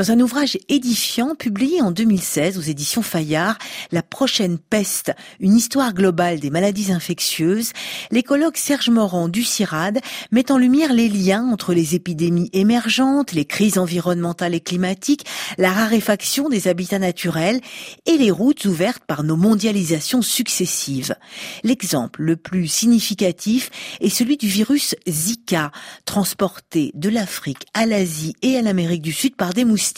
Dans 0.00 0.12
un 0.12 0.20
ouvrage 0.20 0.56
édifiant 0.70 1.34
publié 1.34 1.82
en 1.82 1.90
2016 1.90 2.56
aux 2.56 2.62
éditions 2.62 3.02
Fayard, 3.02 3.58
La 3.92 4.02
prochaine 4.02 4.56
peste, 4.56 5.12
une 5.40 5.54
histoire 5.54 5.92
globale 5.92 6.40
des 6.40 6.48
maladies 6.48 6.90
infectieuses, 6.90 7.72
l'écologue 8.10 8.56
Serge 8.56 8.88
Morand 8.88 9.28
du 9.28 9.44
CIRAD 9.44 10.00
met 10.32 10.50
en 10.50 10.56
lumière 10.56 10.94
les 10.94 11.10
liens 11.10 11.46
entre 11.52 11.74
les 11.74 11.96
épidémies 11.96 12.48
émergentes, 12.54 13.32
les 13.32 13.44
crises 13.44 13.76
environnementales 13.76 14.54
et 14.54 14.60
climatiques, 14.60 15.26
la 15.58 15.70
raréfaction 15.70 16.48
des 16.48 16.66
habitats 16.66 16.98
naturels 16.98 17.60
et 18.06 18.16
les 18.16 18.30
routes 18.30 18.64
ouvertes 18.64 19.04
par 19.06 19.22
nos 19.22 19.36
mondialisations 19.36 20.22
successives. 20.22 21.14
L'exemple 21.62 22.22
le 22.22 22.36
plus 22.36 22.68
significatif 22.68 23.70
est 24.00 24.08
celui 24.08 24.38
du 24.38 24.48
virus 24.48 24.96
Zika, 25.06 25.72
transporté 26.06 26.90
de 26.94 27.10
l'Afrique 27.10 27.66
à 27.74 27.84
l'Asie 27.84 28.34
et 28.40 28.56
à 28.56 28.62
l'Amérique 28.62 29.02
du 29.02 29.12
Sud 29.12 29.36
par 29.36 29.52
des 29.52 29.66
moustiques 29.66 29.89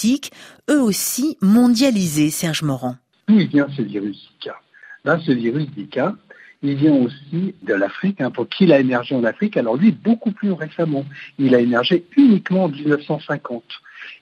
eux 0.71 0.81
aussi 0.81 1.37
mondialisés, 1.41 2.31
Serge 2.31 2.63
Morand. 2.63 2.97
D'où 3.29 3.39
vient 3.39 3.69
ce 3.77 3.83
virus 3.83 4.17
Zika 4.33 4.61
Là, 5.05 5.19
ce 5.25 5.33
virus 5.33 5.67
Zika, 5.77 6.15
il 6.63 6.77
vient 6.77 6.95
aussi 6.95 7.55
de 7.63 7.75
l'Afrique. 7.75 8.21
Hein, 8.21 8.31
pour 8.31 8.49
qui 8.49 8.65
il 8.65 8.73
a 8.73 8.79
émergé 8.79 9.15
en 9.15 9.25
Afrique 9.25 9.57
Alors 9.57 9.77
lui, 9.77 9.91
beaucoup 9.93 10.33
plus 10.33 10.53
récemment. 10.53 11.05
Il 11.39 11.55
a 11.55 11.61
émergé 11.61 12.05
uniquement 12.17 12.65
en 12.65 12.69
1950. 12.69 13.65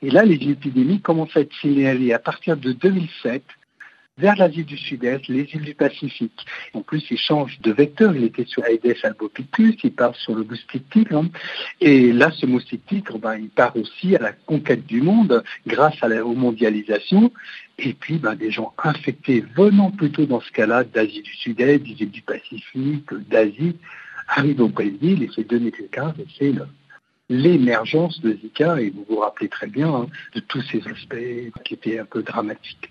Et 0.02 0.10
là, 0.10 0.24
les 0.24 0.36
épidémies 0.36 1.00
commencent 1.00 1.36
à 1.36 1.40
être 1.40 1.54
signalées 1.60 2.12
à 2.12 2.18
partir 2.18 2.56
de 2.56 2.72
2007 2.72 3.42
vers 4.20 4.36
l'Asie 4.36 4.64
du 4.64 4.76
Sud-Est, 4.76 5.28
les 5.28 5.48
îles 5.54 5.62
du 5.62 5.74
Pacifique. 5.74 6.44
En 6.74 6.82
plus, 6.82 7.04
il 7.10 7.18
change 7.18 7.58
de 7.60 7.72
vecteur. 7.72 8.14
Il 8.14 8.24
était 8.24 8.44
sur 8.44 8.64
Aedes 8.66 8.98
albopicus, 9.02 9.76
il 9.82 9.92
part 9.92 10.14
sur 10.14 10.34
le 10.34 10.44
moustique 10.44 10.88
tigre. 10.90 11.16
Hein. 11.16 11.30
Et 11.80 12.12
là, 12.12 12.30
ce 12.30 12.46
moustique 12.46 12.86
tigre, 12.86 13.18
ben, 13.18 13.36
il 13.36 13.48
part 13.48 13.74
aussi 13.76 14.14
à 14.14 14.20
la 14.20 14.32
conquête 14.32 14.86
du 14.86 15.00
monde 15.00 15.42
grâce 15.66 15.96
à 16.02 16.08
la 16.08 16.22
mondialisation. 16.22 17.32
Et 17.78 17.94
puis, 17.94 18.18
ben, 18.18 18.34
des 18.34 18.50
gens 18.50 18.74
infectés 18.84 19.42
venant 19.56 19.90
plutôt 19.90 20.26
dans 20.26 20.40
ce 20.40 20.52
cas-là 20.52 20.84
d'Asie 20.84 21.22
du 21.22 21.34
Sud-Est, 21.34 21.78
des 21.78 22.02
îles 22.02 22.10
du 22.10 22.22
Pacifique, 22.22 23.12
d'Asie, 23.30 23.76
arrivent 24.28 24.60
au 24.60 24.68
Brésil 24.68 25.22
et 25.22 25.30
c'est 25.34 25.48
2015 25.48 26.14
et 26.18 26.26
c'est 26.38 26.52
l'émergence 27.30 28.20
de 28.20 28.36
Zika, 28.42 28.80
et 28.80 28.90
vous 28.90 29.06
vous 29.08 29.20
rappelez 29.20 29.48
très 29.48 29.68
bien 29.68 29.88
hein, 29.88 30.06
de 30.34 30.40
tous 30.40 30.62
ces 30.62 30.78
aspects 30.88 31.14
qui 31.64 31.74
étaient 31.74 32.00
un 32.00 32.04
peu 32.04 32.22
dramatiques. 32.22 32.90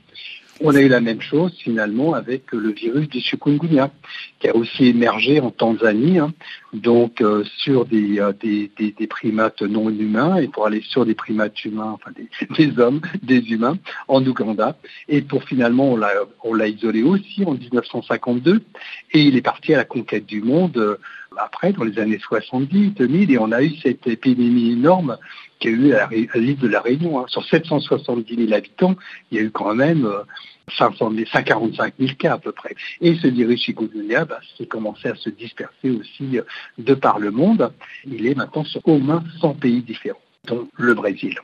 On 0.62 0.76
a 0.76 0.82
eu 0.82 0.90
la 0.90 1.00
même 1.00 1.22
chose 1.22 1.54
finalement 1.58 2.14
avec 2.14 2.52
le 2.52 2.72
virus 2.72 3.08
du 3.08 3.22
chikungunya, 3.22 3.92
qui 4.40 4.50
a 4.50 4.56
aussi 4.56 4.88
émergé 4.88 5.40
en 5.40 5.52
Tanzanie, 5.52 6.20
hein, 6.20 6.34
donc 6.74 7.22
euh, 7.22 7.46
sur 7.60 7.86
euh, 7.94 8.34
des, 8.34 8.72
des, 8.78 9.08
primates 9.08 9.62
non 9.62 9.90
humains 9.90 10.36
et 10.36 10.50
pour 10.50 10.66
aller 10.66 10.82
sur 10.82 11.06
des 11.06 11.16
primates 11.16 11.64
humains, 11.64 11.96
enfin 11.96 12.12
des, 12.12 12.80
hommes, 12.80 13.00
des 13.24 13.40
humains, 13.52 13.78
en 14.10 14.26
Ouganda. 14.26 14.78
Et 15.08 15.22
pour 15.22 15.44
finalement, 15.46 15.98
on 16.44 16.54
l'a 16.54 16.68
isolé 16.68 17.04
aussi 17.04 17.46
en 17.46 17.54
1952 17.54 18.62
et 19.14 19.22
il 19.22 19.38
est 19.38 19.42
parti 19.42 19.74
à 19.74 19.78
la 19.78 19.86
conquête 19.86 20.26
du 20.26 20.42
monde 20.42 20.78
euh, 20.78 20.98
après, 21.38 21.74
dans 21.74 21.84
les 21.84 22.00
années 22.00 22.20
70, 22.20 22.92
2000, 22.92 23.32
et 23.32 23.38
on 23.38 23.52
a 23.52 23.62
eu 23.64 23.76
cette 23.82 24.08
épidémie 24.08 24.72
énorme 24.72 25.18
qui 25.60 25.68
a 25.68 25.72
eu 25.72 25.94
à 25.94 26.10
l'île 26.36 26.58
de 26.58 26.68
la 26.68 26.82
Réunion. 26.82 27.20
Hein. 27.20 27.26
Sur 27.28 27.46
770 27.46 28.36
000 28.36 28.54
habitants, 28.54 28.96
il 29.32 29.38
y 29.38 29.42
a 29.42 29.44
eu 29.44 29.52
quand 29.52 29.76
même 29.76 30.08
145 30.78 31.94
000 32.00 32.12
cas 32.18 32.34
à 32.34 32.38
peu 32.38 32.52
près. 32.52 32.76
Et 33.02 33.16
ce 33.16 33.28
virus 33.28 33.62
chikungunya 33.62 34.26
bah, 34.26 34.40
s'est 34.58 34.66
commencé 34.66 35.08
à 35.10 35.16
se 35.16 35.30
disperser 35.30 35.92
aussi 35.92 36.38
euh, 36.38 36.44
de 36.78 36.94
par 36.94 37.20
le 37.20 37.32
monde. 37.32 37.72
Il 38.06 38.28
est 38.28 38.36
maintenant 38.36 38.64
sur 38.64 38.82
au 38.88 38.98
moins 38.98 39.24
100 39.42 39.56
pays 39.56 39.82
différents, 39.82 40.22
dont 40.46 40.68
le 40.78 40.94
Brésil. 40.94 41.36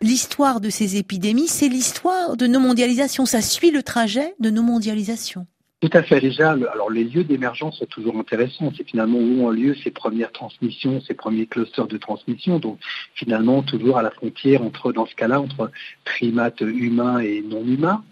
L'histoire 0.00 0.60
de 0.60 0.70
ces 0.70 0.96
épidémies, 0.96 1.48
c'est 1.48 1.68
l'histoire 1.68 2.36
de 2.36 2.46
nos 2.46 2.60
mondialisations. 2.60 3.26
Ça 3.26 3.42
suit 3.42 3.70
le 3.70 3.82
trajet 3.82 4.34
de 4.40 4.50
nos 4.50 4.62
mondialisations. 4.62 5.46
Tout 5.80 5.90
à 5.92 6.02
fait. 6.02 6.20
Déjà, 6.20 6.50
alors 6.72 6.90
les 6.90 7.04
lieux 7.04 7.22
d'émergence 7.22 7.78
sont 7.78 7.86
toujours 7.86 8.18
intéressants. 8.18 8.72
C'est 8.76 8.88
finalement 8.88 9.18
où 9.18 9.44
ont 9.44 9.50
lieu 9.50 9.76
ces 9.76 9.92
premières 9.92 10.32
transmissions, 10.32 11.00
ces 11.02 11.14
premiers 11.14 11.46
clusters 11.46 11.86
de 11.86 11.96
transmission. 11.98 12.58
Donc 12.58 12.80
finalement, 13.14 13.62
toujours 13.62 13.96
à 13.96 14.02
la 14.02 14.10
frontière 14.10 14.62
entre, 14.62 14.92
dans 14.92 15.06
ce 15.06 15.14
cas-là, 15.14 15.40
entre 15.40 15.70
primates 16.04 16.62
humains 16.62 17.20
et 17.20 17.42
non 17.42 17.64
humains. 17.64 18.02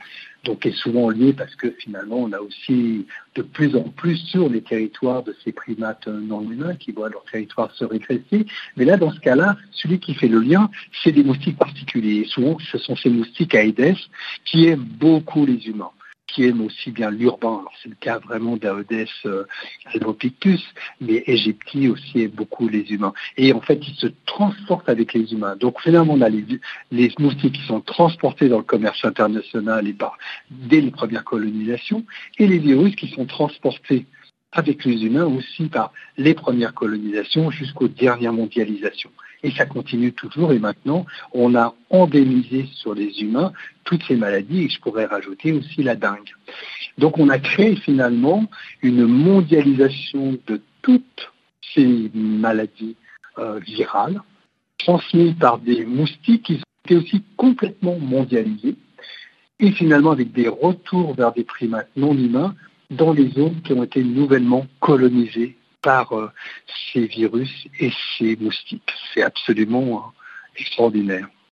Donc 0.45 0.65
est 0.65 0.77
souvent 0.77 1.11
lié 1.11 1.33
parce 1.33 1.57
que 1.57 1.73
finalement, 1.73 2.19
on 2.19 2.33
a 2.33 2.39
aussi 2.39 3.05
de 3.35 3.43
plus 3.43 3.75
en 3.75 3.83
plus 3.83 4.17
sur 4.17 4.49
les 4.49 4.63
territoires 4.63 5.25
de 5.25 5.35
ces 5.43 5.51
primates 5.51 6.07
non 6.07 6.49
humains 6.49 6.77
qui 6.77 6.93
voient 6.93 7.09
leur 7.09 7.25
territoire 7.25 7.75
se 7.75 7.85
régresser. 7.85 8.47
Mais 8.77 8.85
là, 8.85 8.97
dans 8.97 9.11
ce 9.11 9.19
cas-là, 9.19 9.57
celui 9.73 9.99
qui 9.99 10.15
fait 10.15 10.29
le 10.29 10.39
lien, 10.39 10.71
c'est 11.03 11.11
des 11.11 11.25
moustiques 11.25 11.59
particuliers. 11.59 12.27
Souvent, 12.27 12.59
ce 12.61 12.79
sont 12.79 12.95
ces 12.95 13.11
moustiques 13.11 13.57
Aedes 13.57 13.97
qui 14.45 14.69
aiment 14.69 14.85
beaucoup 14.85 15.45
les 15.45 15.67
humains 15.67 15.91
qui 16.27 16.45
aiment 16.45 16.63
aussi 16.63 16.91
bien 16.91 17.11
l'urbain. 17.11 17.59
Alors 17.61 17.73
c'est 17.83 17.89
le 17.89 17.97
cas 17.97 18.19
vraiment 18.19 18.57
d'Aodes 18.57 18.87
euh, 19.27 19.45
mais 21.01 21.23
Égypti 21.27 21.89
aussi 21.89 22.23
aime 22.23 22.31
beaucoup 22.31 22.69
les 22.69 22.93
humains. 22.93 23.13
Et 23.37 23.53
en 23.53 23.61
fait, 23.61 23.81
ils 23.87 23.95
se 23.97 24.09
transportent 24.27 24.89
avec 24.89 25.13
les 25.15 25.33
humains. 25.33 25.57
Donc 25.57 25.81
finalement, 25.81 26.15
on 26.15 26.21
a 26.21 26.29
les, 26.29 26.45
moustiques 27.19 27.55
qui 27.55 27.67
sont 27.67 27.81
transportés 27.81 28.49
dans 28.49 28.59
le 28.59 28.65
commerce 28.65 29.05
international 29.05 29.87
dès 30.51 30.81
les 30.81 30.91
premières 30.91 31.25
colonisations, 31.25 32.05
et 32.39 32.47
les 32.47 32.59
virus 32.59 32.95
qui 32.97 33.09
sont 33.09 33.27
transportés 33.27 34.07
avec 34.53 34.85
les 34.85 35.05
humains 35.05 35.27
aussi 35.27 35.67
par 35.69 35.93
les 36.17 36.35
premières 36.35 36.75
colonisations 36.75 37.51
jusqu'aux 37.51 37.89
dernières 37.89 38.33
mondialisations. 38.33 39.11
Et 39.43 39.51
ça 39.51 39.67
continue 39.67 40.13
toujours. 40.13 40.53
Et 40.53 40.59
maintenant, 40.59 41.05
on 41.33 41.55
a 41.55 41.75
endémisé 41.91 42.67
sur 42.75 42.95
les 42.95 43.21
humains 43.21 43.53
toutes 43.85 44.03
ces 44.05 44.17
maladies. 44.17 44.65
Et 44.65 44.69
je 44.69 44.81
pourrais 44.81 45.05
rajouter 45.05 45.53
aussi 45.53 45.83
la 45.83 45.95
dengue. 45.95 46.31
Donc 46.99 47.19
on 47.19 47.29
a 47.29 47.39
créé 47.39 47.77
finalement 47.77 48.47
une 48.83 49.05
mondialisation 49.05 50.39
de 50.47 50.63
toutes 50.83 51.33
ces 51.75 52.11
maladies 52.15 52.97
euh, 53.39 53.59
virales 53.59 54.23
transmises 54.79 55.35
par 55.39 55.59
des 55.59 55.85
moustiques 55.85 56.45
qui 56.45 56.61
été 56.87 56.97
aussi 56.97 57.23
complètement 57.37 57.99
mondialisés 57.99 58.77
et 59.59 59.73
finalement 59.73 60.13
avec 60.13 60.33
des 60.33 60.49
retours 60.49 61.15
vers 61.15 61.33
des 61.33 61.45
primates 61.45 61.91
non 61.97 62.15
humains 62.15 62.55
dans 62.91 63.13
les 63.13 63.31
zones 63.31 63.61
qui 63.63 63.73
ont 63.73 63.85
été 63.85 64.03
nouvellement 64.03 64.67
colonisées 64.81 65.57
par 65.83 66.13
euh, 66.13 66.31
ces 66.93 67.07
virus 67.07 67.67
et 67.81 67.93
ces 68.19 68.37
moustiques. 68.37 68.93
C'est 69.13 69.23
absolument 69.23 69.99
euh, 69.99 70.61
extraordinaire. 70.61 71.29